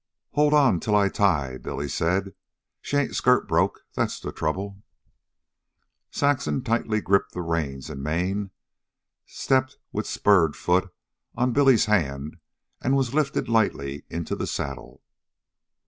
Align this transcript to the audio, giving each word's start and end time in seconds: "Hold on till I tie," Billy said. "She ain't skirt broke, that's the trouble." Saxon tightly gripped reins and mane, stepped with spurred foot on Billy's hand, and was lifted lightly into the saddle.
"Hold 0.31 0.51
on 0.55 0.79
till 0.79 0.95
I 0.95 1.09
tie," 1.09 1.59
Billy 1.59 1.87
said. 1.87 2.33
"She 2.81 2.97
ain't 2.97 3.15
skirt 3.15 3.47
broke, 3.47 3.85
that's 3.93 4.19
the 4.19 4.31
trouble." 4.31 4.81
Saxon 6.09 6.63
tightly 6.63 7.01
gripped 7.01 7.35
reins 7.35 7.87
and 7.87 8.01
mane, 8.01 8.49
stepped 9.27 9.77
with 9.91 10.07
spurred 10.07 10.55
foot 10.55 10.91
on 11.35 11.53
Billy's 11.53 11.85
hand, 11.85 12.37
and 12.81 12.97
was 12.97 13.13
lifted 13.13 13.47
lightly 13.47 14.03
into 14.09 14.35
the 14.35 14.47
saddle. 14.47 15.03